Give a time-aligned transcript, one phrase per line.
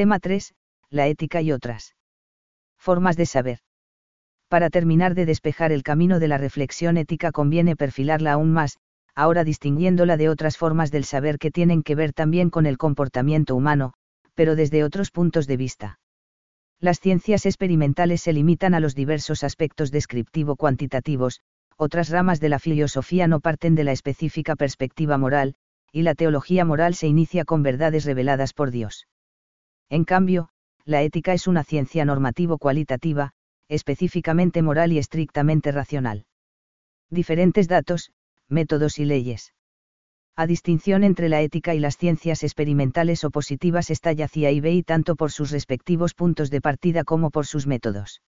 [0.00, 0.54] Tema 3.
[0.88, 1.94] La ética y otras.
[2.78, 3.58] Formas de saber.
[4.48, 8.78] Para terminar de despejar el camino de la reflexión ética conviene perfilarla aún más,
[9.14, 13.54] ahora distinguiéndola de otras formas del saber que tienen que ver también con el comportamiento
[13.54, 13.92] humano,
[14.34, 16.00] pero desde otros puntos de vista.
[16.78, 21.42] Las ciencias experimentales se limitan a los diversos aspectos descriptivo-cuantitativos,
[21.76, 25.56] otras ramas de la filosofía no parten de la específica perspectiva moral,
[25.92, 29.06] y la teología moral se inicia con verdades reveladas por Dios.
[29.90, 30.48] En cambio,
[30.84, 33.32] la ética es una ciencia normativo-cualitativa,
[33.68, 36.26] específicamente moral y estrictamente racional.
[37.10, 38.12] Diferentes datos,
[38.48, 39.52] métodos y leyes.
[40.36, 44.82] A distinción entre la ética y las ciencias experimentales o positivas está yacía y y
[44.84, 48.22] tanto por sus respectivos puntos de partida como por sus métodos.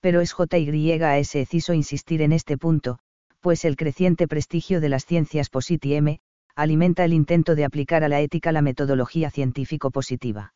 [0.00, 2.98] Pero es JYS ciso insistir en este punto,
[3.40, 5.48] pues el creciente prestigio de las ciencias
[5.82, 6.20] M
[6.56, 10.52] alimenta el intento de aplicar a la ética la metodología científico-positiva.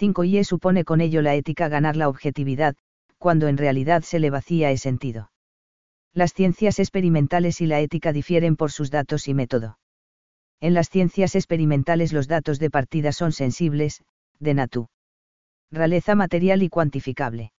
[0.00, 2.74] 5y supone con ello la ética ganar la objetividad,
[3.18, 5.30] cuando en realidad se le vacía el sentido.
[6.14, 9.78] Las ciencias experimentales y la ética difieren por sus datos y método.
[10.60, 14.02] En las ciencias experimentales los datos de partida son sensibles,
[14.38, 14.88] de natu.
[15.70, 17.52] Raleza material y cuantificable.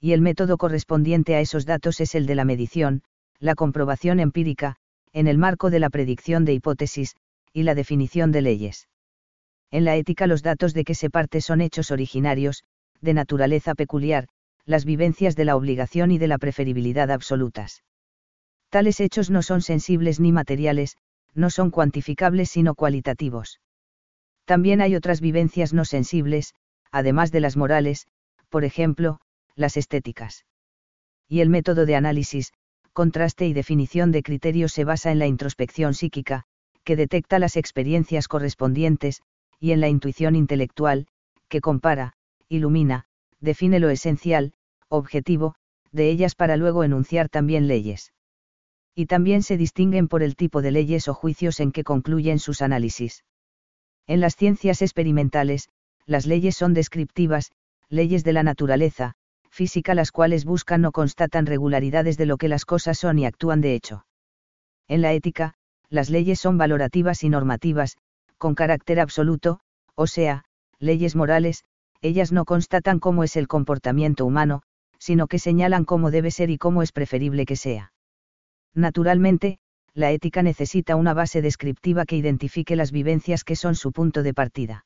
[0.00, 3.02] Y el método correspondiente a esos datos es el de la medición,
[3.38, 4.76] la comprobación empírica,
[5.12, 7.16] en el marco de la predicción de hipótesis,
[7.52, 8.88] y la definición de leyes.
[9.70, 12.64] En la ética los datos de que se parte son hechos originarios,
[13.00, 14.28] de naturaleza peculiar,
[14.64, 17.82] las vivencias de la obligación y de la preferibilidad absolutas.
[18.70, 20.96] Tales hechos no son sensibles ni materiales,
[21.34, 23.60] no son cuantificables sino cualitativos.
[24.44, 26.54] También hay otras vivencias no sensibles,
[26.90, 28.06] además de las morales,
[28.48, 29.20] por ejemplo,
[29.54, 30.44] las estéticas.
[31.28, 32.52] Y el método de análisis,
[32.92, 36.44] contraste y definición de criterios se basa en la introspección psíquica,
[36.84, 39.22] que detecta las experiencias correspondientes,
[39.60, 41.06] y en la intuición intelectual,
[41.48, 42.12] que compara,
[42.48, 43.04] ilumina,
[43.40, 44.52] define lo esencial,
[44.88, 45.54] objetivo,
[45.92, 48.12] de ellas para luego enunciar también leyes.
[48.94, 52.62] Y también se distinguen por el tipo de leyes o juicios en que concluyen sus
[52.62, 53.24] análisis.
[54.06, 55.68] En las ciencias experimentales,
[56.06, 57.50] las leyes son descriptivas,
[57.88, 59.14] leyes de la naturaleza,
[59.50, 63.60] física las cuales buscan o constatan regularidades de lo que las cosas son y actúan
[63.60, 64.06] de hecho.
[64.88, 65.54] En la ética,
[65.88, 67.96] las leyes son valorativas y normativas,
[68.38, 69.60] con carácter absoluto,
[69.94, 70.44] o sea,
[70.78, 71.64] leyes morales,
[72.02, 74.62] ellas no constatan cómo es el comportamiento humano,
[74.98, 77.92] sino que señalan cómo debe ser y cómo es preferible que sea.
[78.74, 79.58] Naturalmente,
[79.94, 84.34] la ética necesita una base descriptiva que identifique las vivencias que son su punto de
[84.34, 84.84] partida.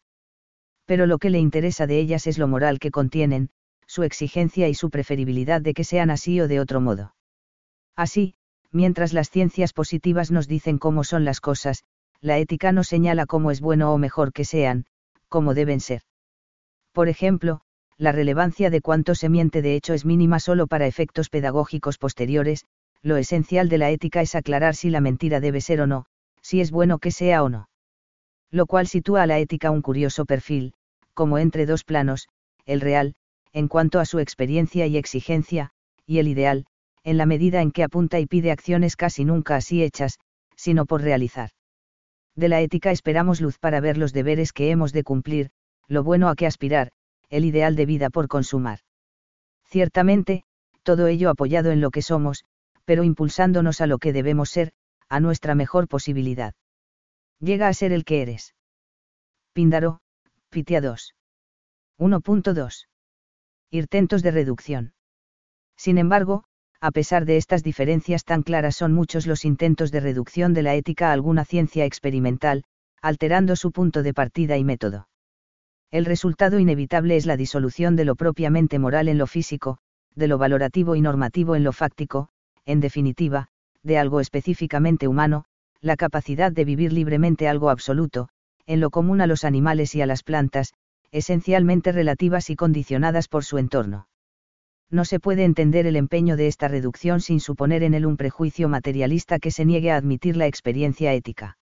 [0.86, 3.50] Pero lo que le interesa de ellas es lo moral que contienen,
[3.86, 7.14] su exigencia y su preferibilidad de que sean así o de otro modo.
[7.96, 8.34] Así,
[8.70, 11.82] mientras las ciencias positivas nos dicen cómo son las cosas,
[12.20, 14.86] la ética nos señala cómo es bueno o mejor que sean,
[15.28, 16.02] cómo deben ser.
[16.92, 17.62] Por ejemplo,
[17.96, 22.64] la relevancia de cuánto se miente de hecho es mínima solo para efectos pedagógicos posteriores,
[23.02, 26.06] lo esencial de la ética es aclarar si la mentira debe ser o no,
[26.42, 27.68] si es bueno que sea o no.
[28.50, 30.74] Lo cual sitúa a la ética un curioso perfil,
[31.14, 32.28] como entre dos planos,
[32.66, 33.14] el real,
[33.52, 35.70] en cuanto a su experiencia y exigencia,
[36.06, 36.66] y el ideal,
[37.04, 40.18] en la medida en que apunta y pide acciones casi nunca así hechas,
[40.56, 41.50] sino por realizar.
[42.36, 45.50] De la ética esperamos luz para ver los deberes que hemos de cumplir,
[45.88, 46.92] lo bueno a que aspirar,
[47.28, 48.80] el ideal de vida por consumar.
[49.64, 50.44] Ciertamente,
[50.82, 52.44] todo ello apoyado en lo que somos,
[52.84, 54.72] pero impulsándonos a lo que debemos ser,
[55.08, 56.54] a nuestra mejor posibilidad.
[57.40, 58.54] Llega a ser el que eres.
[59.52, 60.00] Píndaro,
[60.50, 61.14] Pitia 2.
[61.98, 62.86] 1.2.
[63.70, 64.94] Intentos de reducción.
[65.76, 66.44] Sin embargo,
[66.80, 70.74] a pesar de estas diferencias tan claras son muchos los intentos de reducción de la
[70.74, 72.64] ética a alguna ciencia experimental,
[73.02, 75.08] alterando su punto de partida y método.
[75.90, 79.78] El resultado inevitable es la disolución de lo propiamente moral en lo físico,
[80.14, 82.28] de lo valorativo y normativo en lo fáctico,
[82.64, 83.48] en definitiva,
[83.82, 85.44] de algo específicamente humano,
[85.80, 88.28] la capacidad de vivir libremente algo absoluto,
[88.66, 90.74] en lo común a los animales y a las plantas,
[91.10, 94.06] esencialmente relativas y condicionadas por su entorno.
[94.90, 98.68] No se puede entender el empeño de esta reducción sin suponer en él un prejuicio
[98.68, 101.58] materialista que se niegue a admitir la experiencia ética.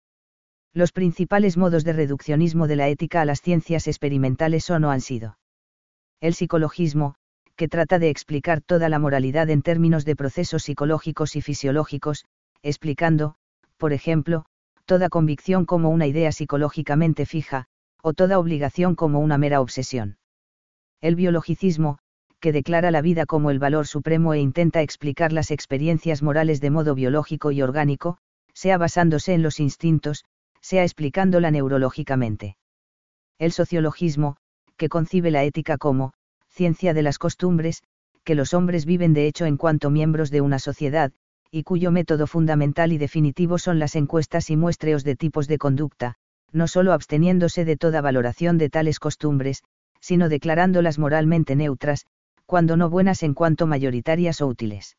[0.74, 5.02] Los principales modos de reduccionismo de la ética a las ciencias experimentales son o han
[5.02, 5.38] sido.
[6.22, 7.16] El psicologismo,
[7.56, 12.26] que trata de explicar toda la moralidad en términos de procesos psicológicos y fisiológicos,
[12.62, 13.36] explicando,
[13.78, 14.46] por ejemplo,
[14.86, 17.66] toda convicción como una idea psicológicamente fija,
[18.04, 20.18] o toda obligación como una mera obsesión.
[21.02, 21.98] El biologicismo,
[22.46, 26.70] que declara la vida como el valor supremo e intenta explicar las experiencias morales de
[26.70, 28.20] modo biológico y orgánico,
[28.54, 30.26] sea basándose en los instintos,
[30.62, 32.56] sea explicándola neurológicamente.
[33.40, 34.38] El sociologismo,
[34.78, 36.14] que concibe la ética como,
[36.48, 37.82] ciencia de las costumbres,
[38.24, 41.12] que los hombres viven de hecho en cuanto miembros de una sociedad,
[41.50, 46.14] y cuyo método fundamental y definitivo son las encuestas y muestreos de tipos de conducta,
[46.52, 49.64] no solo absteniéndose de toda valoración de tales costumbres,
[50.00, 52.06] sino declarándolas moralmente neutras,
[52.46, 54.98] cuando no buenas en cuanto mayoritarias o útiles.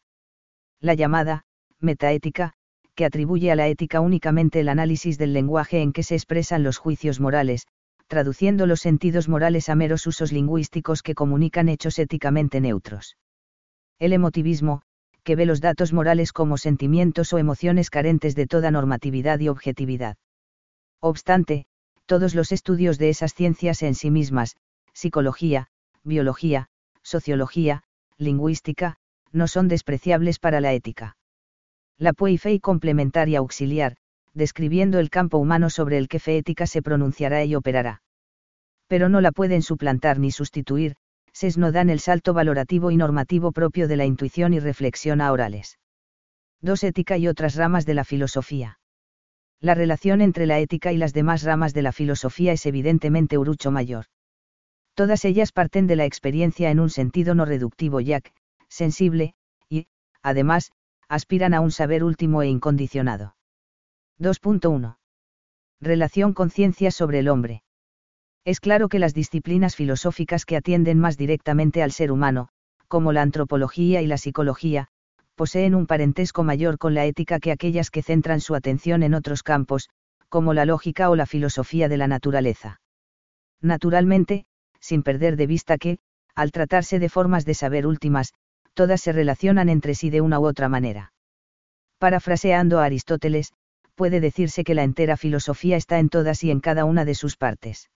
[0.80, 1.44] La llamada,
[1.80, 2.52] metaética,
[2.94, 6.78] que atribuye a la ética únicamente el análisis del lenguaje en que se expresan los
[6.78, 7.66] juicios morales,
[8.06, 13.16] traduciendo los sentidos morales a meros usos lingüísticos que comunican hechos éticamente neutros.
[13.98, 14.82] El emotivismo,
[15.24, 20.16] que ve los datos morales como sentimientos o emociones carentes de toda normatividad y objetividad.
[21.00, 21.66] Obstante,
[22.06, 24.56] todos los estudios de esas ciencias en sí mismas,
[24.92, 25.66] psicología,
[26.04, 26.68] biología,
[27.06, 27.82] sociología,
[28.18, 28.96] lingüística,
[29.30, 31.16] no son despreciables para la ética.
[31.98, 33.96] La Puey complementaria auxiliar,
[34.34, 38.02] describiendo el campo humano sobre el que fe ética se pronunciará y operará.
[38.88, 40.96] Pero no la pueden suplantar ni sustituir,
[41.32, 45.30] SES no dan el salto valorativo y normativo propio de la intuición y reflexión a
[45.30, 45.78] orales.
[46.62, 46.84] 2.
[46.84, 48.78] Ética y otras ramas de la filosofía.
[49.60, 53.70] La relación entre la ética y las demás ramas de la filosofía es evidentemente urucho
[53.70, 54.06] mayor.
[54.96, 58.22] Todas ellas parten de la experiencia en un sentido no reductivo ya
[58.68, 59.34] sensible,
[59.68, 59.88] y,
[60.22, 60.72] además,
[61.06, 63.36] aspiran a un saber último e incondicionado.
[64.18, 64.96] 2.1.
[65.82, 67.62] Relación con ciencias sobre el hombre.
[68.46, 72.48] Es claro que las disciplinas filosóficas que atienden más directamente al ser humano,
[72.88, 74.88] como la antropología y la psicología,
[75.34, 79.42] poseen un parentesco mayor con la ética que aquellas que centran su atención en otros
[79.42, 79.90] campos,
[80.30, 82.80] como la lógica o la filosofía de la naturaleza.
[83.60, 84.46] Naturalmente,
[84.86, 85.98] sin perder de vista que,
[86.34, 88.32] al tratarse de formas de saber últimas,
[88.74, 91.12] todas se relacionan entre sí de una u otra manera.
[91.98, 93.52] Parafraseando a Aristóteles,
[93.94, 97.36] puede decirse que la entera filosofía está en todas y en cada una de sus
[97.36, 97.90] partes.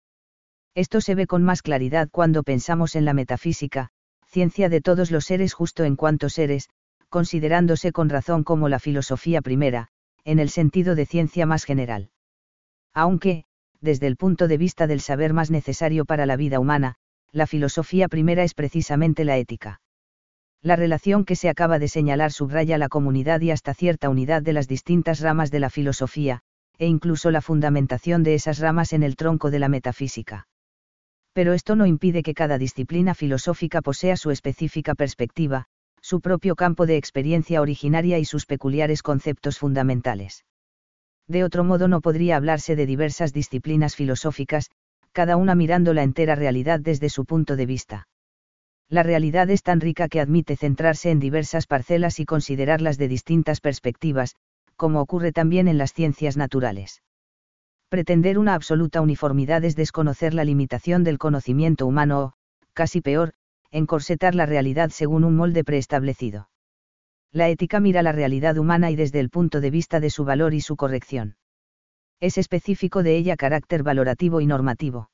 [0.75, 3.91] Esto se ve con más claridad cuando pensamos en la metafísica,
[4.27, 6.69] ciencia de todos los seres justo en cuanto seres,
[7.09, 9.89] considerándose con razón como la filosofía primera,
[10.25, 12.11] en el sentido de ciencia más general.
[12.95, 13.45] Aunque,
[13.81, 16.95] desde el punto de vista del saber más necesario para la vida humana,
[17.33, 19.81] la filosofía primera es precisamente la ética.
[20.63, 24.53] La relación que se acaba de señalar subraya la comunidad y hasta cierta unidad de
[24.53, 26.41] las distintas ramas de la filosofía,
[26.79, 30.47] e incluso la fundamentación de esas ramas en el tronco de la metafísica
[31.39, 35.67] pero esto no impide que cada disciplina filosófica posea su específica perspectiva,
[36.01, 40.45] su propio campo de experiencia originaria y sus peculiares conceptos fundamentales.
[41.29, 44.71] De otro modo no podría hablarse de diversas disciplinas filosóficas,
[45.13, 48.09] cada una mirando la entera realidad desde su punto de vista.
[48.89, 53.61] La realidad es tan rica que admite centrarse en diversas parcelas y considerarlas de distintas
[53.61, 54.35] perspectivas,
[54.77, 57.03] como ocurre también en las ciencias naturales.
[57.91, 62.33] Pretender una absoluta uniformidad es desconocer la limitación del conocimiento humano o,
[62.73, 63.33] casi peor,
[63.71, 66.49] encorsetar la realidad según un molde preestablecido.
[67.33, 70.55] La ética mira la realidad humana y desde el punto de vista de su valor
[70.55, 71.37] y su corrección.
[72.21, 75.11] Es específico de ella carácter valorativo y normativo.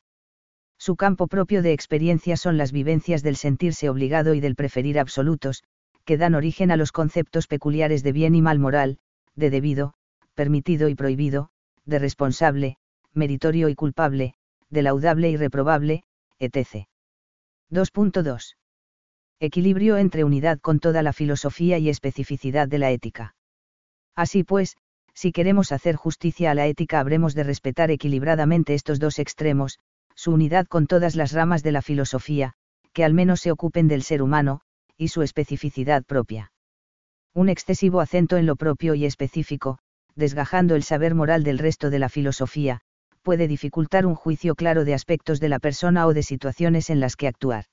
[0.79, 5.65] Su campo propio de experiencia son las vivencias del sentirse obligado y del preferir absolutos,
[6.05, 8.99] que dan origen a los conceptos peculiares de bien y mal moral,
[9.35, 9.95] de debido,
[10.35, 11.51] permitido y prohibido,
[11.85, 12.77] de responsable,
[13.13, 14.35] meritorio y culpable,
[14.71, 16.05] de laudable y reprobable,
[16.39, 16.87] etc.
[17.71, 18.57] 2.2.
[19.41, 23.35] Equilibrio entre unidad con toda la filosofía y especificidad de la ética.
[24.15, 24.77] Así pues,
[25.13, 29.79] si queremos hacer justicia a la ética habremos de respetar equilibradamente estos dos extremos,
[30.15, 32.53] su unidad con todas las ramas de la filosofía,
[32.93, 34.61] que al menos se ocupen del ser humano,
[34.97, 36.53] y su especificidad propia.
[37.33, 39.79] Un excesivo acento en lo propio y específico,
[40.15, 42.81] desgajando el saber moral del resto de la filosofía,
[43.23, 47.17] puede dificultar un juicio claro de aspectos de la persona o de situaciones en las
[47.17, 47.65] que actuar.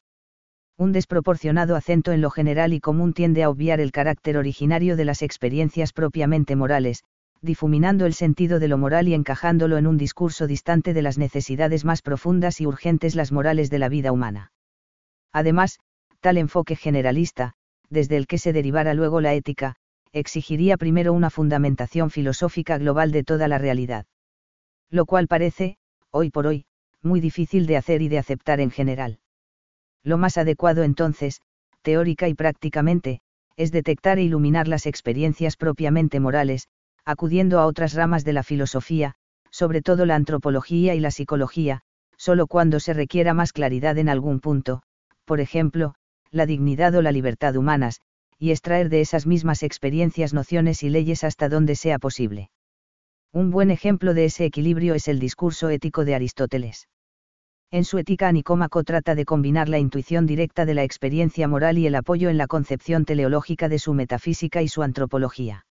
[0.81, 5.05] Un desproporcionado acento en lo general y común tiende a obviar el carácter originario de
[5.05, 7.03] las experiencias propiamente morales,
[7.39, 11.85] difuminando el sentido de lo moral y encajándolo en un discurso distante de las necesidades
[11.85, 14.53] más profundas y urgentes las morales de la vida humana.
[15.31, 15.77] Además,
[16.19, 17.53] tal enfoque generalista,
[17.91, 19.75] desde el que se derivara luego la ética,
[20.13, 24.07] exigiría primero una fundamentación filosófica global de toda la realidad.
[24.89, 25.77] Lo cual parece,
[26.09, 26.65] hoy por hoy,
[27.03, 29.19] muy difícil de hacer y de aceptar en general.
[30.03, 31.41] Lo más adecuado entonces,
[31.81, 33.19] teórica y prácticamente,
[33.57, 36.67] es detectar e iluminar las experiencias propiamente morales,
[37.05, 39.15] acudiendo a otras ramas de la filosofía,
[39.49, 41.81] sobre todo la antropología y la psicología,
[42.17, 44.81] solo cuando se requiera más claridad en algún punto,
[45.25, 45.95] por ejemplo,
[46.31, 48.01] la dignidad o la libertad humanas,
[48.37, 52.49] y extraer de esas mismas experiencias nociones y leyes hasta donde sea posible.
[53.31, 56.87] Un buen ejemplo de ese equilibrio es el discurso ético de Aristóteles.
[57.73, 61.87] En su ética Nicómaco trata de combinar la intuición directa de la experiencia moral y
[61.87, 65.65] el apoyo en la concepción teleológica de su metafísica y su antropología.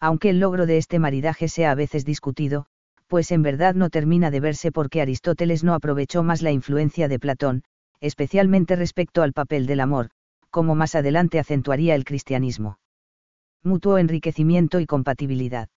[0.00, 2.66] Aunque el logro de este maridaje sea a veces discutido,
[3.06, 7.18] pues en verdad no termina de verse porque Aristóteles no aprovechó más la influencia de
[7.18, 7.62] Platón,
[8.00, 10.10] especialmente respecto al papel del amor,
[10.50, 12.78] como más adelante acentuaría el cristianismo.
[13.62, 15.70] Mutuo enriquecimiento y compatibilidad.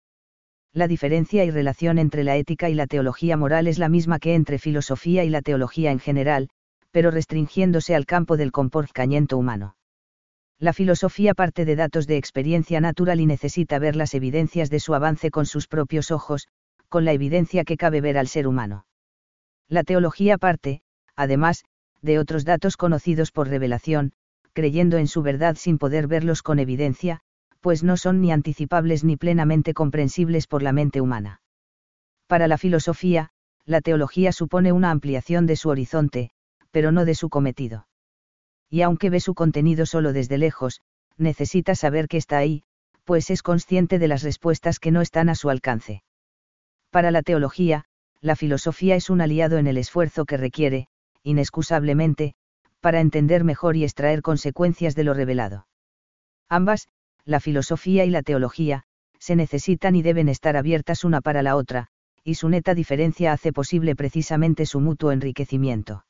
[0.74, 4.34] La diferencia y relación entre la ética y la teología moral es la misma que
[4.34, 6.48] entre filosofía y la teología en general,
[6.90, 9.76] pero restringiéndose al campo del comportamiento humano.
[10.58, 14.94] La filosofía parte de datos de experiencia natural y necesita ver las evidencias de su
[14.94, 16.48] avance con sus propios ojos,
[16.88, 18.84] con la evidencia que cabe ver al ser humano.
[19.68, 20.82] La teología parte,
[21.14, 21.64] además,
[22.02, 24.12] de otros datos conocidos por revelación,
[24.52, 27.20] creyendo en su verdad sin poder verlos con evidencia,
[27.64, 31.40] pues no son ni anticipables ni plenamente comprensibles por la mente humana.
[32.26, 33.30] Para la filosofía,
[33.64, 36.28] la teología supone una ampliación de su horizonte,
[36.70, 37.88] pero no de su cometido.
[38.68, 40.82] Y aunque ve su contenido solo desde lejos,
[41.16, 42.64] necesita saber que está ahí,
[43.04, 46.02] pues es consciente de las respuestas que no están a su alcance.
[46.90, 47.86] Para la teología,
[48.20, 50.88] la filosofía es un aliado en el esfuerzo que requiere,
[51.22, 52.34] inexcusablemente,
[52.80, 55.66] para entender mejor y extraer consecuencias de lo revelado.
[56.50, 56.88] Ambas,
[57.24, 58.84] la filosofía y la teología,
[59.18, 61.88] se necesitan y deben estar abiertas una para la otra,
[62.22, 66.04] y su neta diferencia hace posible precisamente su mutuo enriquecimiento.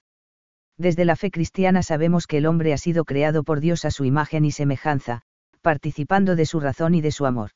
[0.76, 4.04] Desde la fe cristiana sabemos que el hombre ha sido creado por Dios a su
[4.04, 5.23] imagen y semejanza,
[5.62, 7.50] participando de su razón y de su amor.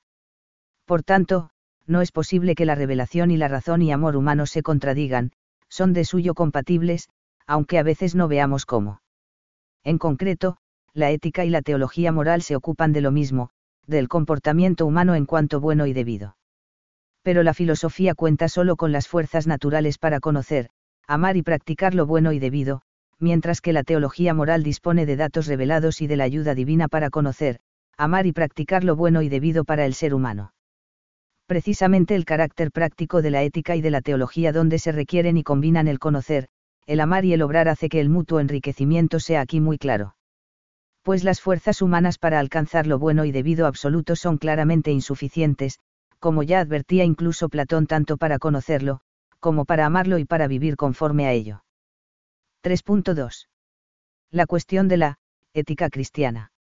[0.85, 1.50] Por tanto,
[1.87, 5.33] no es posible que la revelación y la razón y amor humanos se contradigan,
[5.69, 7.09] son de suyo compatibles,
[7.47, 9.03] aunque a veces no veamos cómo.
[9.85, 10.59] En concreto,
[10.99, 13.50] la ética y la teología moral se ocupan de lo mismo,
[13.87, 16.37] del comportamiento humano en cuanto bueno y debido.
[17.23, 20.71] Pero la filosofía cuenta solo con las fuerzas naturales para conocer,
[21.07, 22.83] amar y practicar lo bueno y debido,
[23.19, 27.11] mientras que la teología moral dispone de datos revelados y de la ayuda divina para
[27.11, 27.61] conocer,
[27.97, 30.52] amar y practicar lo bueno y debido para el ser humano
[31.49, 35.43] precisamente el carácter práctico de la ética y de la teología donde se requieren y
[35.43, 36.49] combinan el conocer,
[36.87, 40.18] el amar y el obrar hace que el mutuo enriquecimiento sea aquí muy claro.
[41.09, 45.79] Pues las fuerzas humanas para alcanzar lo bueno y debido absoluto son claramente insuficientes,
[46.19, 49.00] como ya advertía incluso Platón tanto para conocerlo,
[49.41, 51.65] como para amarlo y para vivir conforme a ello.
[52.62, 53.49] 3.2.
[54.31, 55.19] La cuestión de la
[55.55, 56.53] ética cristiana.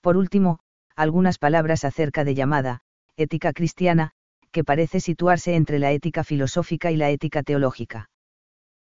[0.00, 0.58] Por último,
[0.96, 2.80] algunas palabras acerca de llamada,
[3.16, 4.10] ética cristiana,
[4.50, 8.10] que parece situarse entre la ética filosófica y la ética teológica.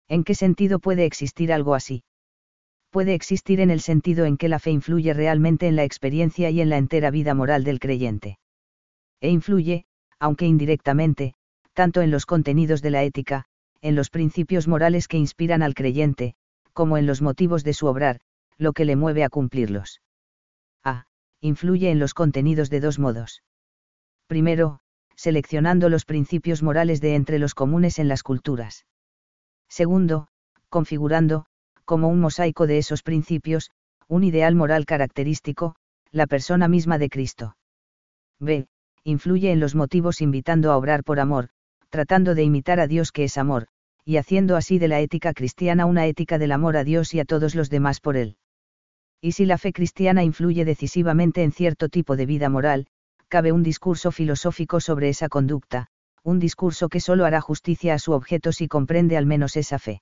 [0.07, 2.05] ¿En qué sentido puede existir algo así?
[2.97, 6.61] Puede existir en el sentido en que la fe influye realmente en la experiencia y
[6.61, 8.39] en la entera vida moral del creyente.
[9.21, 9.85] E influye,
[10.17, 11.35] aunque indirectamente,
[11.73, 13.45] tanto en los contenidos de la ética,
[13.81, 16.33] en los principios morales que inspiran al creyente,
[16.73, 18.19] como en los motivos de su obrar,
[18.57, 20.01] lo que le mueve a cumplirlos.
[20.83, 21.05] A.
[21.39, 23.43] Influye en los contenidos de dos modos
[24.25, 24.79] primero,
[25.15, 28.87] seleccionando los principios morales de entre los comunes en las culturas.
[29.69, 30.29] Segundo,
[30.69, 31.45] configurando,
[31.87, 33.71] como un mosaico de esos principios,
[34.09, 35.75] un ideal moral característico,
[36.11, 37.57] la persona misma de Cristo.
[38.39, 38.67] B.
[39.05, 41.47] Influye en los motivos invitando a obrar por amor,
[41.89, 43.67] tratando de imitar a Dios que es amor,
[44.03, 47.25] y haciendo así de la ética cristiana una ética del amor a Dios y a
[47.25, 48.35] todos los demás por él.
[49.21, 52.87] Y si la fe cristiana influye decisivamente en cierto tipo de vida moral,
[53.29, 55.87] cabe un discurso filosófico sobre esa conducta,
[56.21, 60.01] un discurso que solo hará justicia a su objeto si comprende al menos esa fe.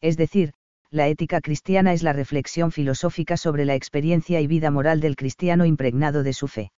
[0.00, 0.54] Es decir,
[0.94, 5.64] la ética cristiana es la reflexión filosófica sobre la experiencia y vida moral del cristiano
[5.64, 6.70] impregnado de su fe.